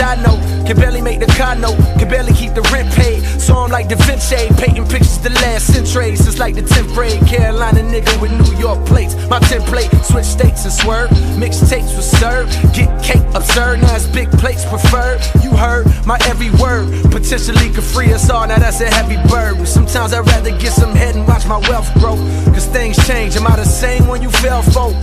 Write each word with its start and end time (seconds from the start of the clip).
I 0.00 0.14
know 0.22 0.36
can 0.66 0.76
barely 0.76 1.00
make 1.00 1.18
the 1.18 1.26
car 1.26 1.56
note, 1.56 1.78
can 1.98 2.08
barely 2.08 2.32
keep 2.34 2.52
the 2.54 2.62
rent 2.72 2.92
paid. 2.92 3.22
So 3.40 3.56
I'm 3.56 3.70
like 3.70 3.88
Da 3.88 3.96
Vinci, 3.96 4.48
painting 4.60 4.86
pictures 4.86 5.18
the 5.18 5.30
last 5.30 5.72
century. 5.72 6.14
Since 6.14 6.38
like 6.38 6.54
the 6.54 6.62
10th 6.62 6.94
grade, 6.94 7.20
Carolina 7.26 7.80
nigga 7.80 8.20
with 8.20 8.32
New 8.32 8.58
York 8.58 8.84
plates. 8.86 9.14
My 9.28 9.40
template, 9.40 9.88
switch 10.04 10.26
states 10.26 10.64
and 10.64 10.72
swerve. 10.72 11.10
Mixtapes 11.40 11.96
with 11.96 12.04
served, 12.04 12.52
get 12.74 12.88
cake 13.02 13.24
absurd. 13.34 13.80
Now 13.80 13.96
it's 13.96 14.06
big 14.06 14.30
plates 14.32 14.64
preferred. 14.66 15.20
You 15.42 15.50
heard 15.56 15.86
my 16.06 16.18
every 16.26 16.50
word, 16.60 16.86
potentially 17.10 17.70
could 17.70 17.84
free 17.84 18.12
us 18.12 18.28
all. 18.28 18.46
Now 18.46 18.58
that's 18.58 18.80
a 18.80 18.90
heavy 18.90 19.16
burden. 19.28 19.64
Sometimes 19.64 20.12
I'd 20.12 20.26
rather 20.26 20.50
get 20.50 20.72
some 20.72 20.94
head 20.94 21.16
and 21.16 21.26
watch 21.26 21.46
my 21.46 21.58
wealth 21.70 21.92
grow. 21.94 22.16
Cause 22.52 22.66
things 22.66 22.96
change. 23.06 23.36
Am 23.36 23.46
I 23.46 23.56
the 23.56 23.64
same 23.64 24.06
when 24.06 24.22
you 24.22 24.30
fell 24.30 24.62
folk? 24.62 24.94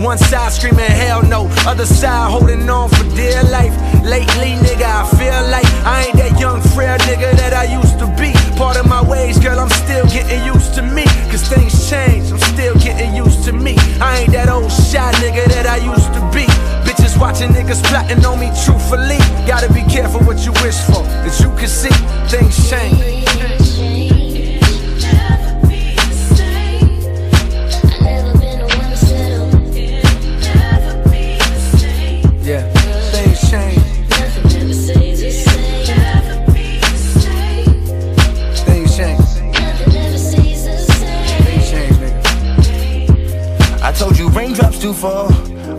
One 0.00 0.16
side 0.16 0.50
screaming 0.50 0.80
hell 0.80 1.22
no, 1.22 1.46
other 1.68 1.84
side 1.84 2.30
holding 2.30 2.66
on 2.70 2.88
for 2.88 3.04
dear 3.14 3.42
life. 3.52 3.76
Lately, 4.02 4.56
nigga, 4.64 4.88
I 4.88 5.04
feel 5.12 5.44
like 5.52 5.68
I 5.84 6.06
ain't 6.06 6.16
that 6.16 6.40
young 6.40 6.62
frail 6.72 6.96
nigga 7.04 7.36
that 7.36 7.52
I 7.52 7.64
used 7.64 7.98
to 7.98 8.06
be. 8.16 8.32
Part 8.56 8.78
of 8.78 8.88
my 8.88 9.02
ways, 9.04 9.38
girl, 9.38 9.60
I'm 9.60 9.68
still 9.68 10.06
getting 10.06 10.42
used 10.46 10.74
to 10.76 10.82
me. 10.82 11.04
Cause 11.28 11.46
things 11.46 11.90
change, 11.90 12.32
I'm 12.32 12.38
still 12.38 12.74
getting 12.76 13.14
used 13.14 13.44
to 13.44 13.52
me. 13.52 13.76
I 14.00 14.20
ain't 14.20 14.32
that 14.32 14.48
old 14.48 14.72
shy 14.72 15.12
nigga 15.20 15.44
that 15.52 15.66
I 15.66 15.76
used 15.84 16.08
to 16.16 16.20
be. 16.32 16.48
Bitches 16.88 17.20
watching 17.20 17.50
niggas 17.50 17.84
plotting 17.84 18.24
on 18.24 18.40
me 18.40 18.48
truthfully. 18.64 19.20
Gotta 19.46 19.70
be 19.70 19.82
careful 19.84 20.20
what 20.24 20.40
you 20.46 20.52
wish 20.64 20.80
for, 20.88 21.04
cause 21.20 21.42
you 21.42 21.50
can 21.60 21.68
see 21.68 21.92
things 22.32 22.56
change. 22.70 23.69
Fall. 44.92 45.28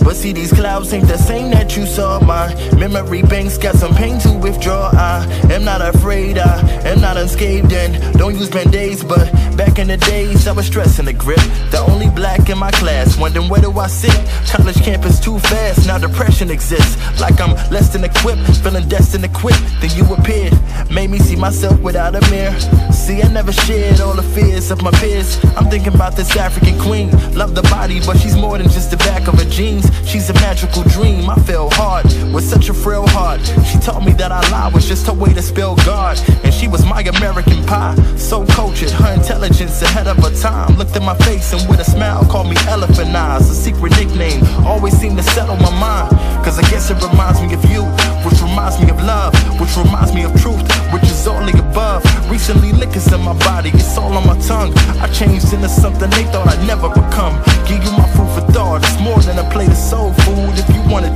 But 0.04 0.16
see, 0.16 0.34
these 0.34 0.52
clouds 0.52 0.94
ain't 0.94 1.08
the 1.08 1.18
same 1.18 1.52
that 1.52 1.78
you 1.78 1.86
saw. 1.86 2.20
My 2.20 2.54
memory 2.78 3.22
banks 3.22 3.58
got 3.58 3.76
some 3.76 3.94
pain 3.94 4.20
to 4.20 4.32
withdraw. 4.34 4.90
I 4.94 5.26
am 5.52 5.64
not 5.64 5.82
afraid, 5.82 6.38
I 6.38 6.60
am 6.86 7.02
not 7.02 7.18
unscathed, 7.18 7.72
and 7.72 8.18
don't 8.18 8.36
use 8.36 8.50
band 8.50 8.74
aids. 8.74 9.04
But 9.04 9.32
back 9.58 9.80
in 9.80 9.88
the 9.88 9.98
days, 9.98 10.48
I 10.48 10.52
was 10.52 10.68
stressing 10.68 11.06
the 11.06 11.14
grip. 11.14 11.40
The 11.72 11.80
only 11.90 12.10
black 12.10 12.50
in 12.50 12.58
my 12.58 12.72
class, 12.72 13.18
wondering 13.18 13.50
where 13.50 13.62
do 13.62 13.72
I 13.72 13.88
sit? 13.88 14.14
College 14.48 14.82
campus 14.82 15.20
too 15.20 15.40
fast, 15.40 15.88
now 15.88 15.98
depression 15.98 16.50
exists. 16.50 16.98
Like 17.20 17.40
I'm 17.42 17.54
less 17.72 17.90
than 17.90 18.04
equipped, 18.04 18.42
feeling 18.64 18.88
destined 18.88 19.24
to 19.24 19.30
quit. 19.30 19.60
Then 19.80 19.92
you 19.96 20.06
appeared, 20.14 20.54
made 20.90 21.10
me 21.10 21.20
see 21.20 21.36
myself 21.36 21.80
without 21.82 22.16
a 22.16 22.22
mirror. 22.32 22.58
See, 22.92 23.22
I 23.22 23.28
never 23.30 23.52
shared 23.52 24.00
all 24.00 24.14
the 24.14 24.24
fears 24.24 24.72
of 24.72 24.82
my 24.82 24.92
peers. 24.92 25.44
I'm 25.58 25.70
thinking 25.70 25.94
about 25.94 26.16
this 26.16 26.36
African 26.38 26.80
queen. 26.80 27.12
Love 27.34 27.56
the 27.56 27.64
body, 27.64 28.00
but 28.06 28.18
she's 28.18 28.36
more 28.36 28.58
than 28.58 28.70
just 28.70 28.92
the 28.92 28.98
back 28.98 29.28
of 29.28 29.36
her 29.40 29.50
jeans. 29.50 29.86
She's 30.08 30.30
a 30.30 30.34
magical 30.36 30.84
dream. 30.84 31.30
I 31.30 31.36
fell 31.36 31.70
hard 31.72 32.06
with 32.34 32.44
such 32.44 32.70
a 32.70 32.74
frail 32.74 33.08
heart. 33.08 33.42
She 33.70 33.80
taught 33.80 34.04
me 34.06 34.14
that 34.14 34.32
Allah 34.32 34.72
was 34.74 34.88
just 34.88 35.08
her 35.08 35.14
way 35.14 35.34
to 35.34 35.42
spell 35.42 35.76
God. 35.78 36.20
And 36.44 36.54
she 36.54 36.68
was 36.68 36.86
my 36.86 37.02
American 37.02 37.66
pie. 37.66 37.96
So 38.18 38.46
cultured, 38.46 38.92
her 38.92 39.14
intelligence 39.14 39.41
ahead 39.42 40.08
of 40.08 40.18
her 40.18 40.36
time. 40.36 40.78
Looked 40.78 40.96
in 40.96 41.04
my 41.04 41.16
face 41.26 41.54
and 41.54 41.68
with 41.68 41.80
a 41.80 41.84
smile 41.84 42.24
called 42.26 42.48
me 42.48 42.56
Elephant 42.68 43.16
Eyes. 43.16 43.50
A 43.50 43.56
secret 43.56 43.92
nickname 43.98 44.44
always 44.66 44.94
seemed 44.98 45.18
to 45.18 45.24
settle 45.24 45.56
my 45.56 45.72
mind. 45.80 46.12
Cause 46.46 46.60
I 46.60 46.64
guess 46.70 46.92
it 46.92 47.02
reminds 47.02 47.42
me 47.42 47.54
of 47.54 47.64
you, 47.66 47.84
which 48.26 48.40
reminds 48.42 48.80
me 48.80 48.90
of 48.90 49.02
love, 49.02 49.34
which 49.60 49.76
reminds 49.78 50.14
me 50.14 50.24
of 50.24 50.32
truth, 50.42 50.62
which 50.94 51.04
is 51.04 51.26
the 51.26 51.32
above. 51.72 52.04
Recently, 52.30 52.72
liquors 52.72 53.12
in 53.12 53.22
my 53.22 53.38
body, 53.46 53.70
it's 53.74 53.98
all 53.98 54.14
on 54.14 54.26
my 54.26 54.38
tongue. 54.46 54.74
I 55.00 55.08
changed 55.08 55.54
into 55.54 55.70
something 55.70 56.10
they 56.10 56.24
thought 56.32 56.48
I'd 56.48 56.66
never 56.68 56.90
become. 56.90 57.38
Give 57.68 57.84
you 57.84 57.92
my 57.98 58.08
food 58.14 58.30
for 58.36 58.46
thought, 58.52 58.84
it's 58.84 59.00
more 59.00 59.20
than 59.20 59.38
a 59.40 59.50
plate 59.50 59.70
of 59.70 59.78
soul 59.78 60.14
food. 60.26 60.54
If 60.58 60.68
you 60.70 60.82
wanna 60.92 61.16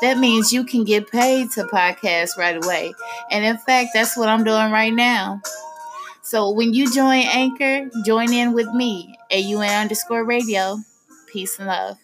That 0.00 0.18
means 0.18 0.52
you 0.52 0.64
can 0.64 0.84
get 0.84 1.10
paid 1.10 1.50
to 1.52 1.64
podcast 1.64 2.36
right 2.36 2.62
away. 2.62 2.94
And 3.30 3.44
in 3.44 3.58
fact, 3.58 3.90
that's 3.94 4.16
what 4.16 4.28
I'm 4.28 4.44
doing 4.44 4.72
right 4.72 4.92
now. 4.92 5.40
So 6.22 6.50
when 6.50 6.72
you 6.72 6.90
join 6.90 7.24
Anchor, 7.26 7.90
join 8.04 8.32
in 8.32 8.52
with 8.52 8.68
me, 8.72 9.16
AUN 9.30 9.68
underscore 9.68 10.24
radio. 10.24 10.78
Peace 11.32 11.58
and 11.58 11.68
love. 11.68 11.98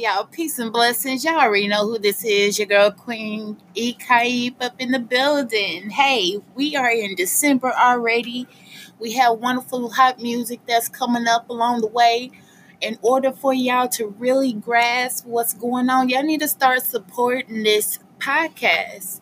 Y'all, 0.00 0.24
peace 0.24 0.58
and 0.58 0.72
blessings. 0.72 1.26
Y'all 1.26 1.38
already 1.38 1.68
know 1.68 1.86
who 1.86 1.98
this 1.98 2.24
is. 2.24 2.58
Your 2.58 2.66
girl 2.66 2.90
Queen 2.90 3.58
E 3.74 3.94
up 4.58 4.74
in 4.78 4.92
the 4.92 4.98
building. 4.98 5.90
Hey, 5.90 6.38
we 6.54 6.74
are 6.74 6.90
in 6.90 7.14
December 7.16 7.70
already. 7.72 8.46
We 8.98 9.12
have 9.12 9.38
wonderful 9.38 9.90
hot 9.90 10.18
music 10.18 10.60
that's 10.66 10.88
coming 10.88 11.26
up 11.26 11.50
along 11.50 11.82
the 11.82 11.86
way. 11.86 12.30
In 12.80 12.98
order 13.02 13.30
for 13.30 13.52
y'all 13.52 13.88
to 13.88 14.06
really 14.06 14.54
grasp 14.54 15.26
what's 15.26 15.52
going 15.52 15.90
on, 15.90 16.08
y'all 16.08 16.22
need 16.22 16.40
to 16.40 16.48
start 16.48 16.82
supporting 16.82 17.62
this 17.62 17.98
podcast 18.18 19.20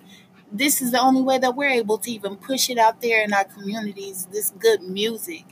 this 0.51 0.81
is 0.81 0.93
the 0.93 1.01
only 1.01 1.21
way 1.21 1.37
that 1.39 1.55
we're 1.55 1.69
able 1.69 1.99
to 1.99 2.11
even 2.11 2.35
push 2.35 2.71
it 2.71 2.79
out 2.79 3.03
there 3.03 3.23
in 3.23 3.35
our 3.35 3.45
communities 3.45 4.27
this 4.33 4.51
good 4.59 4.81
music 4.81 5.45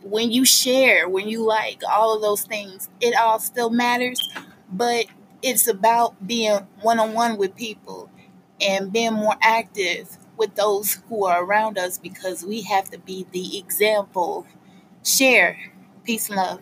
when 0.00 0.30
you 0.30 0.44
share 0.44 1.08
when 1.08 1.28
you 1.28 1.44
like 1.44 1.80
all 1.90 2.14
of 2.14 2.22
those 2.22 2.44
things 2.44 2.88
it 3.00 3.16
all 3.16 3.40
still 3.40 3.68
matters 3.68 4.30
but 4.70 5.06
it's 5.42 5.68
about 5.68 6.26
being 6.26 6.60
one-on-one 6.82 7.36
with 7.36 7.56
people 7.56 8.10
and 8.60 8.92
being 8.92 9.14
more 9.14 9.36
active 9.42 10.16
with 10.36 10.54
those 10.56 11.00
who 11.08 11.24
are 11.26 11.44
around 11.44 11.78
us 11.78 11.98
because 11.98 12.44
we 12.44 12.62
have 12.62 12.90
to 12.90 12.98
be 12.98 13.26
the 13.32 13.58
example. 13.58 14.46
Share. 15.04 15.58
Peace 16.04 16.28
and 16.28 16.36
love 16.36 16.60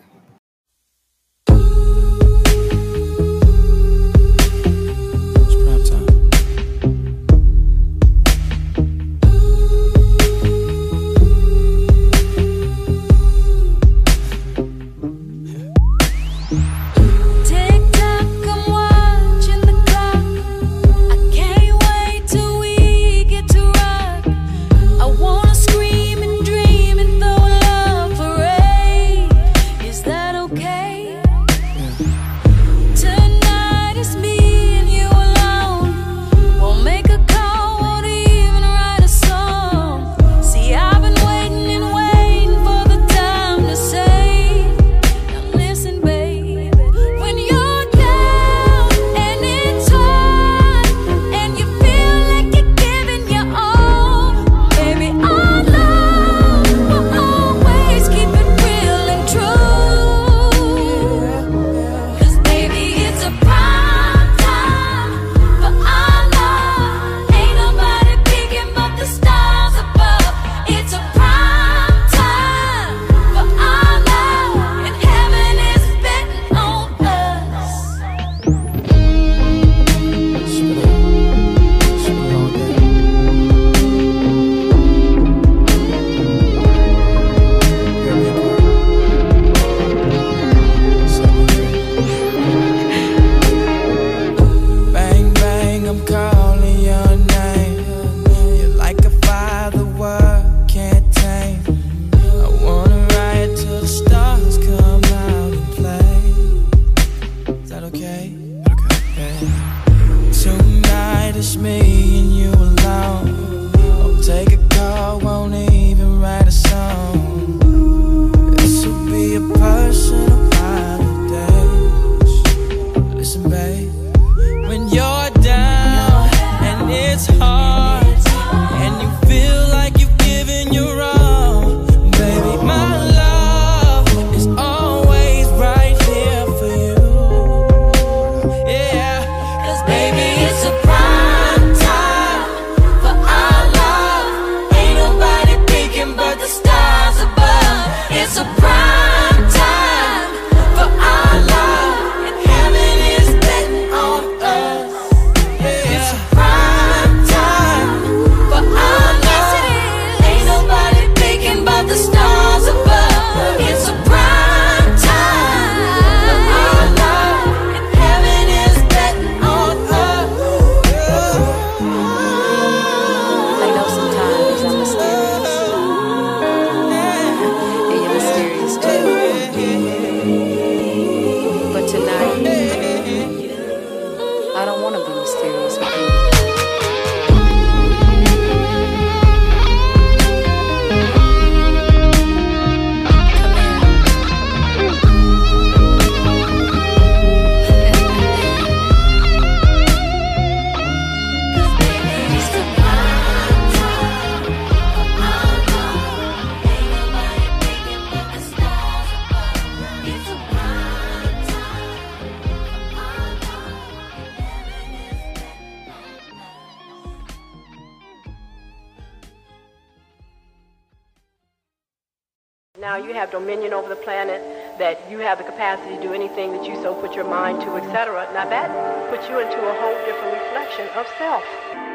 Now 222.83 222.97
you 222.97 223.13
have 223.13 223.31
dominion 223.31 223.71
over 223.71 223.87
the 223.87 223.95
planet, 223.95 224.43
that 224.77 224.99
you 225.09 225.19
have 225.19 225.37
the 225.37 225.45
capacity 225.45 225.95
to 225.95 226.01
do 226.01 226.11
anything 226.11 226.51
that 226.51 226.65
you 226.65 226.75
so 226.83 226.93
put 226.93 227.15
your 227.15 227.23
mind 227.23 227.61
to, 227.61 227.77
etc. 227.77 228.29
Now 228.33 228.43
that 228.49 229.09
puts 229.09 229.29
you 229.29 229.39
into 229.39 229.55
a 229.55 229.73
whole 229.79 229.95
different 230.03 230.33
reflection 230.33 230.89
of 230.89 231.07
self. 231.17 231.92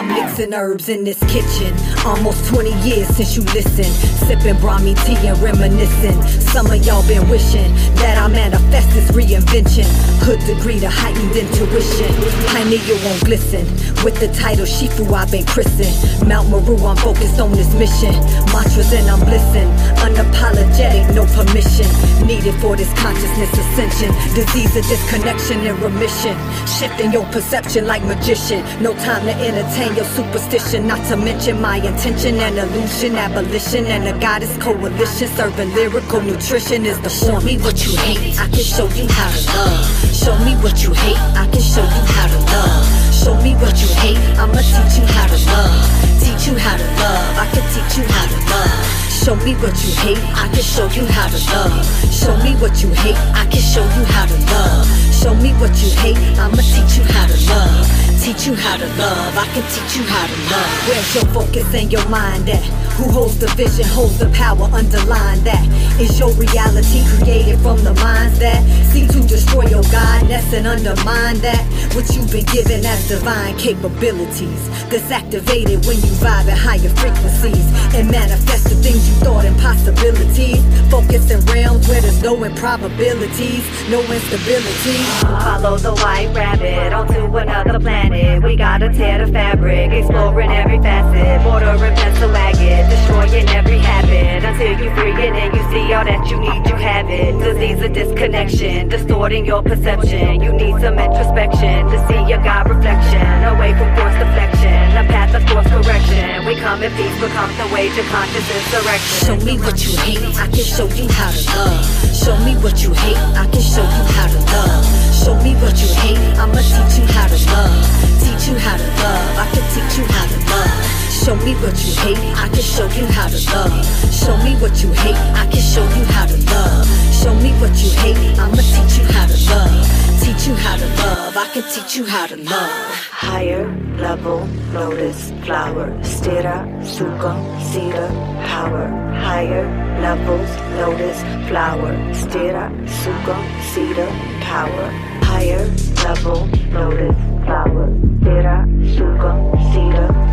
I'm 0.00 0.08
mixing 0.08 0.54
herbs 0.54 0.88
in 0.88 1.04
this 1.04 1.20
kitchen. 1.28 1.76
Almost 2.06 2.48
20 2.48 2.72
years 2.88 3.06
since 3.08 3.36
you 3.36 3.42
listened. 3.52 3.92
Sipping 4.24 4.56
Brahmi 4.56 4.96
tea 5.04 5.28
and 5.28 5.36
reminiscing. 5.42 6.16
Some 6.40 6.72
of 6.72 6.80
y'all 6.86 7.06
been 7.06 7.28
wishing 7.28 7.68
that 8.00 8.16
I 8.16 8.26
manifest 8.28 8.88
this 8.96 9.10
reinvention. 9.12 9.84
Hood 10.24 10.40
degree 10.48 10.80
to 10.80 10.88
heightened 10.88 11.36
intuition. 11.36 12.08
Pineal 12.48 12.96
won't 13.04 13.20
glisten. 13.28 13.68
With 14.00 14.16
the 14.20 14.32
title 14.32 14.64
Shifu, 14.64 15.04
I've 15.12 15.30
been 15.30 15.44
christened. 15.44 15.92
Mount 16.26 16.48
Meru, 16.48 16.80
I'm 16.80 16.96
focused 16.96 17.38
on 17.38 17.52
this 17.52 17.68
mission. 17.76 18.16
Mantras 18.56 18.96
and 18.96 19.04
I'm 19.04 19.20
blissing. 19.20 19.68
Unapologetic, 20.00 21.12
no 21.12 21.28
permission. 21.36 21.84
Needed 22.24 22.56
for 22.56 22.72
this 22.74 22.88
consciousness 22.96 23.52
ascension. 23.52 24.08
Disease 24.32 24.80
of 24.80 24.84
disconnection 24.88 25.60
and 25.68 25.76
remission. 25.84 26.32
Shifting 26.64 27.12
your 27.12 27.26
perception 27.36 27.86
like 27.86 28.02
magician. 28.04 28.64
No 28.80 28.96
time 29.04 29.28
to 29.28 29.34
entertain 29.36 29.89
your 29.96 30.04
superstition. 30.04 30.86
Not 30.86 31.04
to 31.08 31.16
mention 31.16 31.60
my 31.60 31.76
intention 31.76 32.36
and 32.36 32.58
illusion. 32.58 33.16
Abolition 33.16 33.86
and 33.86 34.08
a 34.08 34.18
goddess 34.20 34.56
coalition. 34.58 35.28
Serving 35.28 35.74
lyrical 35.74 36.20
nutrition 36.20 36.86
is 36.86 37.00
the 37.00 37.10
Show 37.10 37.40
me 37.40 37.58
what 37.58 37.84
you 37.84 37.96
hate. 37.96 38.38
I 38.38 38.46
can 38.46 38.64
show 38.64 38.88
you 38.94 39.06
how 39.08 39.30
to 39.30 39.40
love. 39.56 40.14
Show 40.14 40.36
me 40.44 40.54
what 40.62 40.82
you 40.82 40.92
hate. 40.92 41.18
I 41.36 41.46
can 41.50 41.62
show 41.62 41.82
you 41.82 42.04
how 42.14 42.26
to 42.28 42.38
love. 42.52 42.86
Show 43.14 43.34
me 43.42 43.54
what 43.54 43.76
you 43.80 43.88
hate. 44.00 44.18
I'ma 44.38 44.60
teach 44.60 44.98
you 44.98 45.06
how 45.14 45.26
to 45.26 45.38
love. 45.50 46.20
Teach 46.22 46.46
you 46.46 46.56
how 46.56 46.76
to 46.76 46.86
love. 47.00 47.38
I 47.38 47.46
can 47.52 47.64
teach 47.72 47.98
you 47.98 48.04
how 48.04 48.26
to 48.26 48.38
love. 48.50 49.00
Show 49.20 49.36
me 49.44 49.52
what 49.56 49.76
you 49.84 49.92
hate, 50.00 50.18
I 50.32 50.48
can 50.48 50.62
show 50.62 50.86
you 50.96 51.04
how 51.04 51.28
to 51.28 51.36
love. 51.52 51.84
Show 52.10 52.34
me 52.38 52.54
what 52.56 52.82
you 52.82 52.88
hate, 52.88 53.16
I 53.36 53.44
can 53.52 53.60
show 53.60 53.84
you 53.84 54.04
how 54.06 54.24
to 54.24 54.34
love. 54.48 54.86
Show 55.12 55.34
me 55.34 55.52
what 55.60 55.76
you 55.82 55.90
hate, 56.00 56.16
I'ma 56.38 56.56
teach 56.56 56.96
you 56.96 57.04
how 57.04 57.26
to 57.26 57.36
love. 57.52 58.09
Teach 58.30 58.46
you 58.46 58.54
how 58.54 58.76
to 58.76 58.86
love, 58.86 59.36
I 59.36 59.44
can 59.46 59.64
teach 59.72 59.96
you 59.96 60.04
how 60.04 60.24
to 60.24 60.36
love. 60.54 60.88
Where's 60.88 61.14
your 61.16 61.24
focus 61.34 61.74
and 61.74 61.90
your 61.90 62.08
mind 62.08 62.48
at? 62.48 62.89
Who 63.00 63.08
holds 63.08 63.38
the 63.38 63.48
vision, 63.56 63.86
holds 63.88 64.18
the 64.18 64.28
power, 64.36 64.68
underline 64.76 65.40
that. 65.44 65.64
Is 65.98 66.20
your 66.20 66.32
reality 66.36 67.00
created 67.16 67.58
from 67.60 67.82
the 67.82 67.94
minds 67.94 68.38
that 68.40 68.60
seek 68.92 69.08
to 69.08 69.20
destroy 69.24 69.64
your 69.72 69.82
godness 69.88 70.52
and 70.52 70.66
undermine 70.66 71.40
that? 71.40 71.64
What 71.96 72.04
you've 72.14 72.30
been 72.30 72.44
given 72.52 72.84
as 72.84 73.08
divine 73.08 73.56
capabilities. 73.56 74.68
That's 74.92 75.10
activated 75.10 75.86
when 75.86 75.96
you 75.96 76.12
vibe 76.20 76.52
at 76.52 76.58
higher 76.58 76.92
frequencies 77.00 77.64
and 77.96 78.10
manifest 78.10 78.64
the 78.64 78.76
things 78.76 79.00
you 79.08 79.14
thought 79.24 79.46
impossibilities. 79.46 80.60
Focus 80.90 81.30
in 81.30 81.40
realms 81.46 81.88
where 81.88 82.02
there's 82.02 82.22
no 82.22 82.44
improbabilities, 82.44 83.64
no 83.88 84.00
instability. 84.12 85.00
Follow 85.40 85.78
the 85.78 85.94
white 86.04 86.28
rabbit 86.36 86.92
onto 86.92 87.34
another 87.34 87.80
planet. 87.80 88.42
We 88.42 88.56
gotta 88.56 88.92
tear 88.92 89.24
the 89.24 89.32
fabric, 89.32 89.90
exploring 89.90 90.50
every 90.50 90.78
facet, 90.78 91.42
border 91.44 91.82
and 91.82 91.96
pencil 91.96 92.36
agate, 92.36 92.89
destroying 92.90 93.48
every 93.54 93.78
habit 93.78 94.44
until 94.44 94.74
you 94.82 94.90
free 94.98 95.14
it 95.14 95.32
and 95.32 95.54
you 95.54 95.62
see 95.70 95.92
all 95.94 96.04
that 96.04 96.26
you 96.28 96.36
need, 96.38 96.66
you 96.66 96.76
have 96.76 97.08
it. 97.08 97.32
Disease 97.38 97.80
of 97.82 97.92
disconnection, 97.92 98.88
distorting 98.88 99.46
your 99.46 99.62
perception. 99.62 100.42
You 100.42 100.52
need 100.52 100.74
some 100.80 100.98
introspection 100.98 101.86
to 101.86 101.96
see 102.08 102.20
your 102.28 102.42
God 102.42 102.68
reflection, 102.68 103.24
away 103.54 103.72
from 103.78 103.88
force 103.96 104.16
deflection, 104.18 104.76
a 104.98 105.04
path 105.06 105.32
of 105.34 105.42
force 105.48 105.68
correction. 105.70 106.44
We 106.46 106.56
come 106.56 106.82
in 106.82 106.92
peace, 106.98 107.14
becomes 107.22 107.54
the 107.56 107.68
wage 107.72 107.96
of 107.96 108.06
conscious 108.10 108.46
insurrection. 108.50 109.26
Show 109.26 109.36
me 109.46 109.54
what 109.62 109.78
you 109.78 109.92
hate, 110.02 110.20
I 110.36 110.46
can 110.50 110.66
show 110.66 110.88
you 110.90 111.06
how 111.08 111.30
to 111.30 111.42
love. 111.54 111.84
Show 112.10 112.36
me 112.44 112.52
what 112.58 112.82
you 112.82 112.92
hate, 112.92 113.16
I 113.38 113.46
can 113.46 113.62
show 113.62 113.86
you 113.86 114.04
how 114.18 114.26
to 114.26 114.40
love. 114.50 114.84
Show 115.14 115.34
me 115.44 115.54
what 115.62 115.76
you 115.78 115.88
hate, 116.02 116.18
I'ma 116.40 116.58
teach 116.58 116.98
you 116.98 117.06
how 117.14 117.28
to 117.30 117.38
love. 117.54 117.86
Teach 118.20 118.48
you 118.48 118.56
how 118.58 118.76
to 118.76 118.88
love, 119.00 119.38
I 119.38 119.46
can 119.54 119.64
teach 119.72 119.98
you 119.98 120.04
how 120.10 120.26
to 120.26 120.38
love. 120.50 121.09
Show 121.24 121.36
me 121.36 121.52
what 121.56 121.76
you 121.84 121.92
hate, 122.00 122.18
I 122.34 122.48
can 122.48 122.62
show 122.62 122.86
you 122.96 123.04
how 123.12 123.28
to 123.28 123.36
love. 123.52 123.84
Show 124.10 124.34
me 124.38 124.54
what 124.56 124.82
you 124.82 124.90
hate, 124.92 125.14
I 125.36 125.46
can 125.52 125.60
show 125.60 125.84
you 125.84 126.04
how 126.06 126.24
to 126.24 126.36
love. 126.48 126.88
Show 127.12 127.34
me 127.34 127.52
what 127.60 127.76
you 127.76 127.90
hate, 128.00 128.16
I'ma 128.38 128.56
teach 128.56 128.96
you 128.98 129.04
how 129.12 129.26
to 129.26 129.36
love. 129.52 130.22
Teach 130.22 130.46
you 130.48 130.54
how 130.54 130.76
to 130.78 130.86
love, 130.86 131.36
I 131.36 131.46
can 131.52 131.62
teach 131.64 131.96
you 131.96 132.06
how 132.06 132.26
to 132.26 132.36
love. 132.36 132.94
Higher 133.10 133.68
level, 133.98 134.48
lotus, 134.72 135.30
flower, 135.44 135.90
stira, 136.00 136.64
sukha, 136.82 137.36
cedar, 137.70 138.08
power. 138.48 138.88
Higher 139.20 139.68
levels, 140.00 140.50
lotus, 140.80 141.20
flower, 141.50 141.92
stira, 142.14 142.72
sukha, 142.88 143.36
cedar, 143.74 144.08
power. 144.40 144.90
Higher 145.28 145.68
level, 146.02 146.48
lotus, 146.72 147.16
flower, 147.44 147.88
stira, 148.22 148.64
sukha, 148.96 149.32
power. 149.74 150.29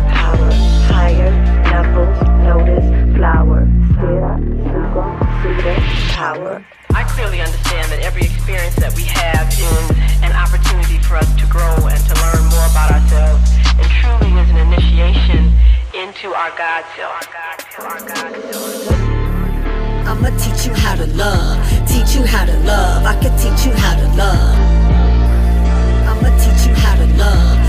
Higher 0.98 1.30
levels, 1.70 2.18
lotus, 2.42 2.86
flower, 3.14 3.62
stira, 3.94 4.34
sukha, 4.66 5.04
cedar, 5.40 5.78
power. 6.10 6.64
I 6.90 7.04
clearly 7.04 7.40
understand 7.40 7.86
that 7.92 8.00
every 8.02 8.22
experience 8.22 8.74
that 8.82 8.92
we 8.96 9.04
have 9.04 9.46
is 9.46 9.84
an 10.26 10.34
opportunity 10.34 10.98
for 10.98 11.14
us 11.14 11.30
to 11.38 11.46
grow 11.46 11.86
and 11.86 12.02
to 12.02 12.14
learn 12.18 12.42
more 12.50 12.66
about 12.66 12.90
ourselves, 12.90 13.46
and 13.78 13.86
truly 14.02 14.34
is 14.42 14.50
an 14.50 14.58
initiation 14.58 15.54
into 15.94 16.34
our 16.34 16.50
God 16.58 16.82
self. 16.98 17.22
Our 17.78 18.02
God 18.02 18.34
self. 18.50 18.90
I'ma 20.02 20.34
teach 20.34 20.66
you 20.66 20.74
how 20.74 20.96
to 20.98 21.06
love, 21.14 21.62
teach 21.86 22.18
you 22.18 22.26
how 22.26 22.44
to 22.44 22.58
love. 22.66 23.06
I 23.06 23.14
can 23.22 23.30
teach 23.38 23.70
you 23.70 23.72
how 23.72 23.94
to 23.94 24.06
love. 24.18 24.58
I'ma 26.10 26.30
teach 26.42 26.66
you 26.66 26.74
how 26.74 26.98
to 26.98 27.06
love, 27.14 27.54
teach 27.54 27.67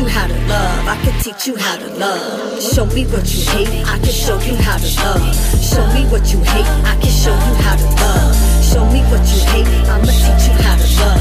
you 0.00 0.08
how 0.08 0.26
to 0.26 0.34
love. 0.48 0.88
I 0.88 0.96
can 1.04 1.20
teach 1.20 1.46
you 1.46 1.56
how 1.56 1.76
to 1.76 1.88
love. 1.94 2.62
Show 2.62 2.86
me 2.86 3.04
what 3.06 3.26
you 3.32 3.42
hate, 3.52 3.68
I 3.86 3.98
can 3.98 4.12
show 4.12 4.38
you 4.40 4.56
how 4.56 4.78
to 4.78 4.88
love. 5.04 5.34
Show 5.60 5.86
me 5.92 6.04
what 6.08 6.32
you 6.32 6.40
hate, 6.40 6.66
I 6.88 6.96
can 7.00 7.10
show 7.10 7.34
you 7.34 7.54
how 7.60 7.76
to 7.76 7.84
love. 8.00 8.34
Show 8.64 8.84
me 8.90 9.00
what 9.10 9.20
you 9.28 9.40
hate, 9.52 9.68
I'ma 9.88 10.06
teach 10.06 10.44
you 10.48 10.56
how 10.64 10.76
to 10.80 10.86
love. 11.00 11.20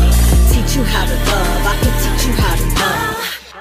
Teach 0.51 0.75
you 0.75 0.83
how 0.83 1.05
to 1.05 1.15
love, 1.27 1.65
I 1.67 1.75
can 1.81 1.93
teach 2.03 2.23
you 2.27 2.33
how 2.39 2.55
to 2.55 2.65
love. 2.79 3.17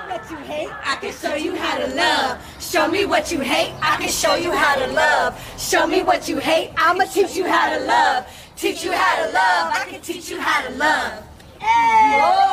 What 0.08 0.30
you 0.30 0.36
hate, 0.36 0.70
I 0.84 0.96
can 1.00 1.12
show 1.12 1.34
you 1.34 1.54
how 1.56 1.78
to 1.78 1.86
love. 1.94 2.38
Show 2.60 2.88
me 2.88 3.04
what 3.04 3.32
you 3.32 3.40
hate, 3.40 3.74
I 3.82 3.96
can 3.96 4.10
show 4.10 4.36
you 4.36 4.52
how 4.52 4.76
to 4.76 4.86
love. 4.92 5.34
Show 5.58 5.86
me 5.86 6.02
what 6.02 6.28
you 6.28 6.38
hate, 6.38 6.70
I'ma 6.76 7.04
teach 7.04 7.34
you 7.34 7.46
how 7.48 7.76
to 7.76 7.84
love. 7.84 8.26
Teach 8.56 8.84
you 8.84 8.92
how 8.92 9.16
to 9.24 9.32
love, 9.32 9.72
I 9.74 9.86
can 9.88 10.00
teach 10.00 10.30
you 10.30 10.40
how 10.40 10.62
to 10.68 10.74
love. 10.76 11.24
All 11.60 12.48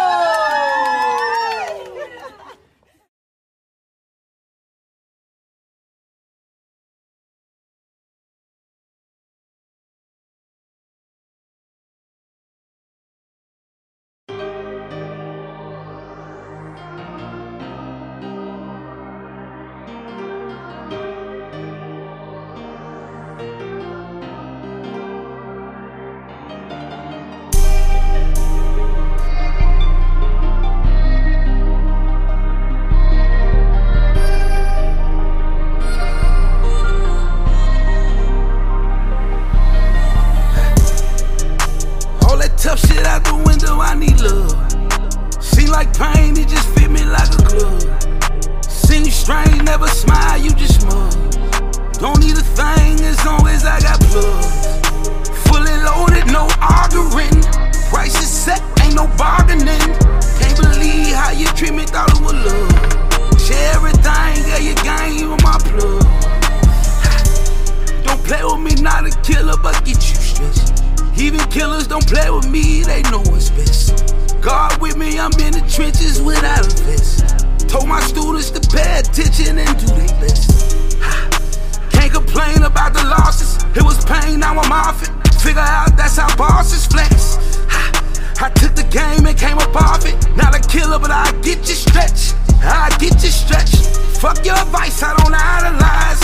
killer, 90.76 91.00
but 91.00 91.12
I 91.12 91.32
get 91.42 91.60
you 91.70 91.76
stretched. 91.76 92.36
I 92.60 92.92
get 93.00 93.16
you 93.24 93.32
stretched. 93.32 93.80
Fuck 94.20 94.46
your 94.46 94.58
advice, 94.60 95.02
I 95.02 95.16
don't 95.16 95.34
idolize. 95.34 96.22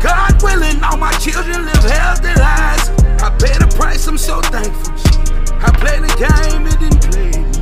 God 0.00 0.42
willing, 0.42 0.82
all 0.82 0.96
my 0.96 1.12
children 1.20 1.66
live 1.66 1.84
healthy 1.84 2.32
lives. 2.40 2.88
I 3.20 3.28
pay 3.36 3.52
the 3.60 3.68
price, 3.76 4.06
I'm 4.06 4.16
so 4.16 4.40
thankful. 4.40 4.94
I 5.60 5.68
play 5.76 6.00
the 6.00 6.12
game, 6.16 6.64
it 6.66 6.80
didn't 6.80 7.04
play 7.12 7.30
me. 7.44 7.52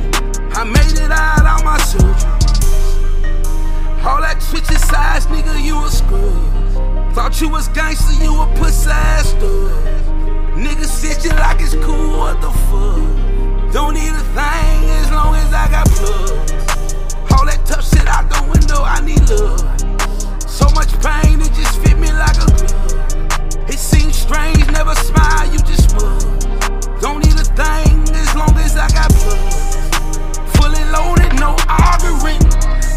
I 0.55 0.63
made 0.63 0.95
it 1.03 1.11
out 1.11 1.45
on 1.45 1.65
my 1.65 1.77
surgery. 1.83 2.39
All 4.07 4.21
that 4.21 4.41
switching 4.41 4.77
sides, 4.77 5.25
nigga, 5.27 5.61
you 5.61 5.75
a 5.83 5.89
screw? 5.89 6.31
Thought 7.13 7.41
you 7.41 7.49
was 7.49 7.67
gangster, 7.69 8.23
you 8.23 8.39
a 8.41 8.47
pussy 8.55 8.89
ass 8.89 9.33
dude. 9.33 9.71
Nigga, 10.55 10.85
sit 10.85 11.25
you 11.25 11.31
like 11.31 11.59
it's 11.59 11.75
cool, 11.75 12.17
what 12.17 12.39
the 12.39 12.51
fuck? 12.69 13.48
Don't 13.71 13.93
need 13.93 14.09
a 14.09 14.25
thing 14.33 14.89
as 14.89 15.11
long 15.11 15.35
as 15.35 15.53
I 15.53 15.69
got 15.69 15.85
blood. 15.93 16.31
All 17.31 17.45
that 17.45 17.61
tough 17.65 17.85
shit 17.85 18.07
out 18.07 18.25
the 18.27 18.41
window, 18.49 18.81
I 18.81 18.99
need 19.05 19.21
love. 19.29 19.61
So 20.49 20.65
much 20.73 20.89
pain, 21.05 21.39
it 21.39 21.53
just 21.53 21.77
fit 21.85 21.97
me 21.99 22.11
like 22.11 22.33
a 22.41 22.49
glove. 22.49 23.69
It 23.69 23.77
seems 23.77 24.17
strange, 24.17 24.65
never 24.71 24.95
smile, 24.95 25.45
you 25.53 25.59
just 25.69 25.91
smug. 25.91 26.17
Don't 26.99 27.21
need 27.21 27.37
a 27.37 27.45
thing 27.45 28.09
as 28.17 28.33
long 28.33 28.57
as 28.57 28.75
I 28.75 28.89
got 28.89 29.13
blood. 29.21 29.53
Fully 30.57 30.83
loaded, 30.89 31.39
no 31.39 31.53
arguing. 31.69 32.41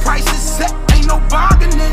Price 0.01 0.25
is 0.33 0.41
set, 0.41 0.73
ain't 0.97 1.07
no 1.07 1.21
bargaining. 1.29 1.93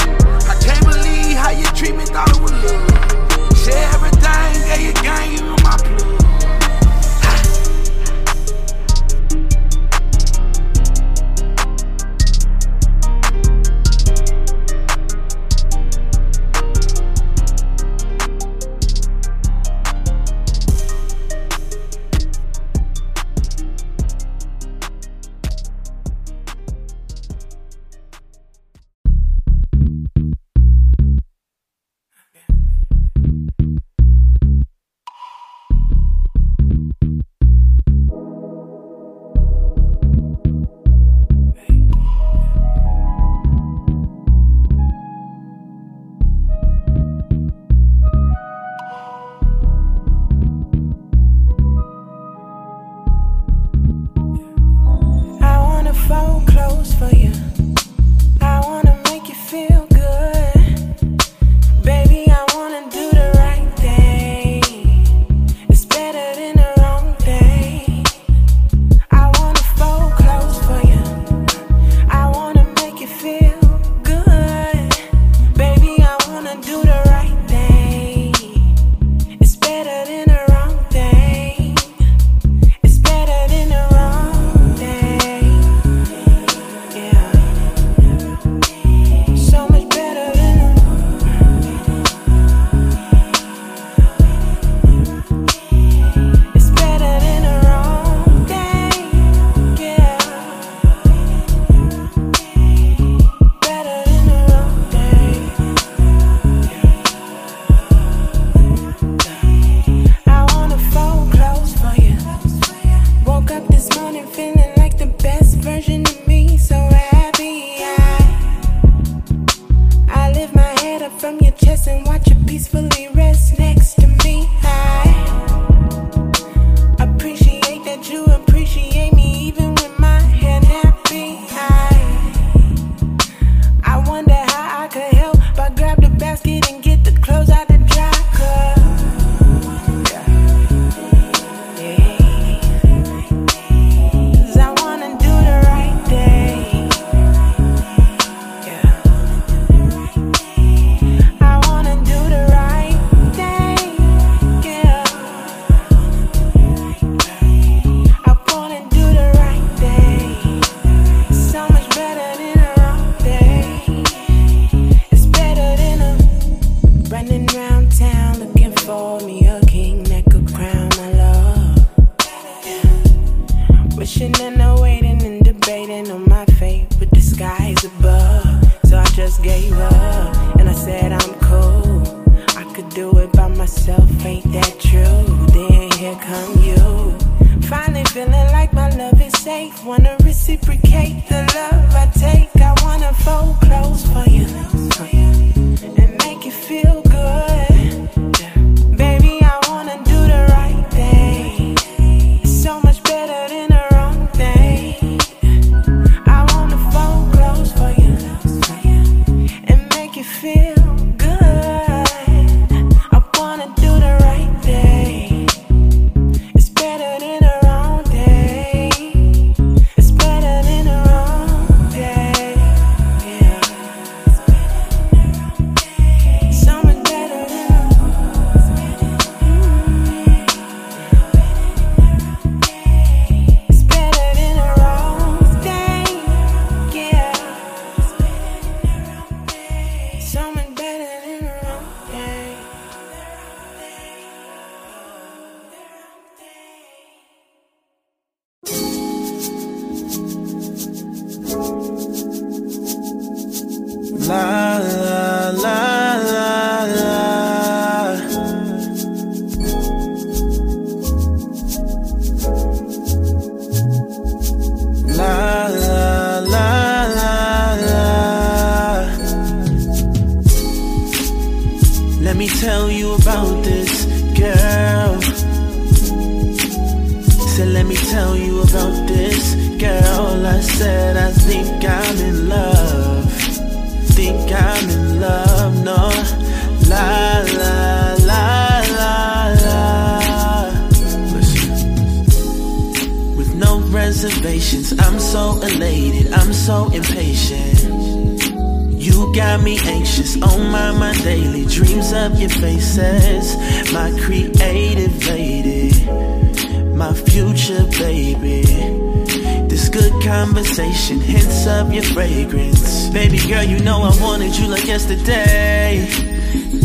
Conversation, 310.22 311.20
hints 311.20 311.68
of 311.68 311.94
your 311.94 312.04
fragrance. 312.04 313.10
Baby 313.10 313.40
girl, 313.48 313.64
you 313.64 313.80
know 313.80 314.02
I 314.04 314.22
wanted 314.22 314.56
you 314.58 314.68
like 314.68 314.86
yesterday. 314.86 316.08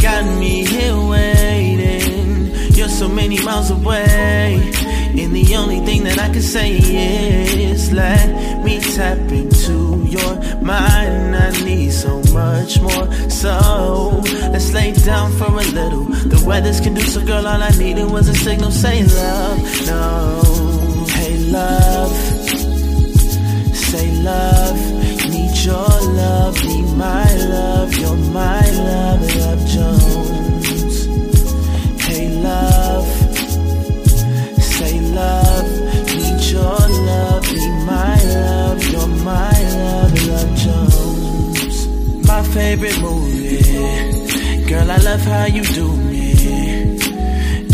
Got 0.01 0.25
me 0.39 0.65
here 0.65 0.97
waiting. 0.97 2.53
You're 2.75 2.89
so 2.89 3.09
many 3.09 3.43
miles 3.43 3.71
away. 3.71 4.73
And 5.17 5.33
the 5.35 5.55
only 5.57 5.81
thing 5.81 6.05
that 6.05 6.19
I 6.19 6.29
can 6.29 6.43
say 6.43 6.77
is 6.77 7.93
let 7.93 8.65
me 8.65 8.81
tap 8.81 9.19
into 9.31 10.05
your 10.07 10.35
mind. 10.63 11.37
I 11.37 11.51
need 11.65 11.93
so 11.93 12.21
much 12.33 12.81
more. 12.81 13.13
So 13.31 14.23
let's 14.53 14.73
lay 14.73 14.93
down 14.93 15.33
for 15.33 15.47
a 15.47 15.67
little. 15.81 16.05
The 16.05 16.43
weather's 16.47 16.81
conducive, 16.81 17.27
girl. 17.27 17.47
All 17.47 17.63
I 17.63 17.71
needed 17.71 18.11
was 18.11 18.29
a 18.29 18.35
signal. 18.35 18.71
Say 18.71 19.05
love. 19.05 19.87
No. 19.87 21.07
Hey, 21.09 21.37
love. 21.51 22.44
Say 23.95 24.11
love. 24.23 24.77
Need 25.31 25.57
your 25.65 25.95
love. 26.21 26.65
Need 26.65 26.91
my 26.97 27.33
love. 27.55 27.95
You're 27.97 28.17
my 28.43 28.69
love. 28.71 29.23
Love 29.37 29.63
Jones. 29.75 30.97
Hey, 32.03 32.27
love. 32.49 33.07
Say 34.75 34.99
love. 35.21 35.71
Need 36.13 36.41
your 36.51 36.81
love. 37.09 37.45
Need 37.59 37.77
my 37.87 38.19
love. 38.35 38.85
You're 38.91 39.15
my 39.33 39.59
love. 39.79 40.13
Love 40.27 40.53
Jones. 40.65 41.77
My 42.27 42.43
favorite 42.43 43.01
movie. 43.01 44.65
Girl, 44.71 44.91
I 44.91 44.97
love 45.09 45.21
how 45.21 45.45
you 45.45 45.63
do 45.63 45.87
me. 46.11 46.99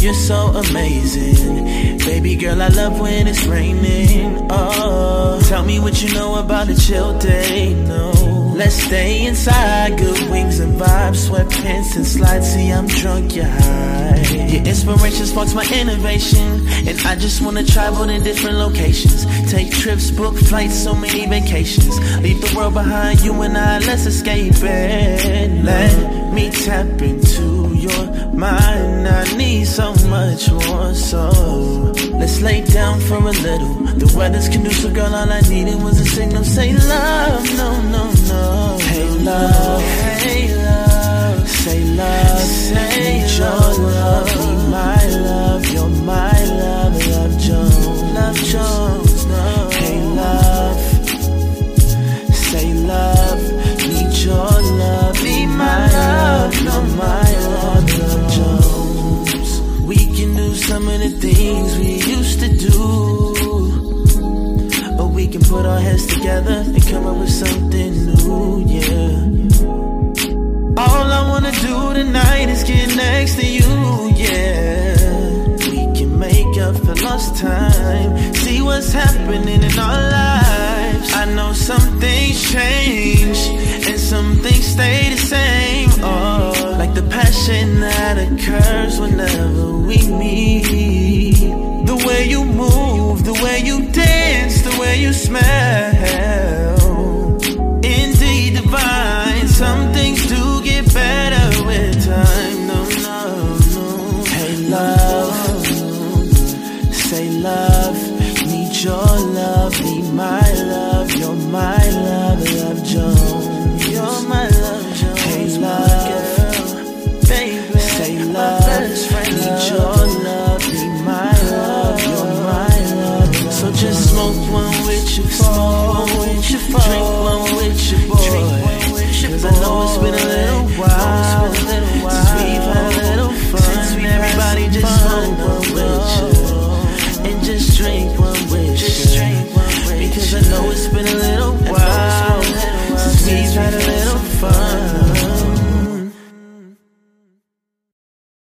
You're 0.03 0.21
so 0.29 0.39
amazing. 0.65 1.90
Baby 2.05 2.37
girl, 2.37 2.61
I 2.61 2.69
love 2.69 3.01
when 3.01 3.27
it's 3.27 3.47
raining. 3.47 4.47
Oh, 4.51 5.41
tell 5.49 5.65
me 5.65 5.79
what 5.79 6.03
you 6.03 6.13
know 6.13 6.37
about 6.37 6.69
a 6.69 6.77
chill 6.77 7.19
day. 7.19 7.75
No, 7.87 8.11
let's 8.57 8.75
stay 8.75 9.27
inside. 9.27 9.97
Good 9.99 10.31
wings 10.31 10.61
and 10.61 10.79
vibes, 10.79 11.29
sweatpants 11.29 11.97
and 11.97 12.07
slides. 12.07 12.53
See, 12.53 12.71
I'm 12.71 12.87
drunk, 12.87 13.37
you're 13.37 13.45
high. 13.45 14.23
Your 14.51 14.63
inspiration 14.65 15.27
sparks 15.27 15.55
my 15.55 15.65
innovation. 15.73 16.67
And 16.89 16.99
I 17.07 17.15
just 17.17 17.43
wanna 17.43 17.65
travel 17.65 18.07
to 18.07 18.19
different 18.21 18.57
locations. 18.57 19.25
Take 19.51 19.71
trips, 19.71 20.11
book 20.11 20.37
flights, 20.37 20.83
so 20.83 20.95
many 20.95 21.27
vacations. 21.27 22.01
Leave 22.21 22.41
the 22.41 22.53
world 22.57 22.75
behind, 22.75 23.21
you 23.21 23.33
and 23.43 23.57
I, 23.57 23.79
let's 23.81 24.07
escape 24.07 24.55
it. 24.57 25.65
Let 25.65 26.33
me 26.35 26.51
tap 26.51 27.01
into 27.03 27.73
your 27.75 28.07
mind. 28.35 29.07
I 29.07 29.37
need 29.37 29.67
so 29.67 29.95
much 30.09 30.51
more, 30.51 30.95
so 30.95 31.90
let's 32.21 32.41
lay 32.41 32.61
down 32.63 33.01
for 33.01 33.17
a 33.17 33.35
little. 33.49 33.75
The 34.03 34.13
weather's 34.17 34.49
conducive, 34.49 34.95
girl. 34.95 35.15
All 35.15 35.33
I 35.33 35.41
needed 35.41 35.83
was 35.83 35.99
a 36.01 36.05
signal. 36.05 36.45
Say 36.45 36.73
love, 36.73 37.45
no, 37.57 37.69
no, 37.95 38.05
no. 38.29 38.79
Hey 38.81 39.09
love, 39.25 39.83
hey 40.23 40.55
love. 40.55 41.49
Say 41.49 41.85
love, 41.85 42.39
say 42.41 43.21
need 43.21 43.39
your 43.39 43.49
love, 43.49 44.50